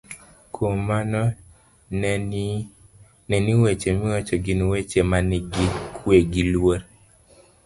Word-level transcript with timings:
Kuom 0.53 0.77
mano, 0.89 1.21
ne 3.29 3.35
ni 3.45 3.53
weche 3.61 3.89
miwacho 3.99 4.35
gin 4.45 4.61
weche 4.71 4.99
manigi 5.09 5.65
kwe 5.99 6.17
gi 6.31 6.43
luor, 6.51 6.79